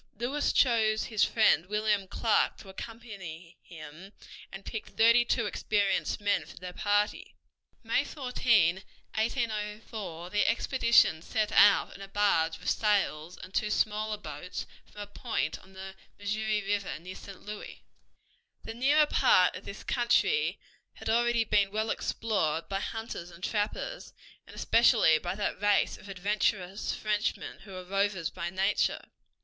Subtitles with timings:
[0.17, 4.13] Lewis chose his friend William Clark to accompany him,
[4.51, 7.35] and picked thirty two experienced men for their party.
[7.83, 8.77] May 14,
[9.13, 15.01] 1804, the expedition set out in a barge with sails and two smaller boats from
[15.01, 17.45] a point on the Missouri River near St.
[17.45, 17.83] Louis.
[18.63, 20.57] The nearer part of this country
[20.95, 24.13] had already been well explored by hunters and trappers,
[24.47, 29.03] and especially by that race of adventurous Frenchmen who were rovers by nature.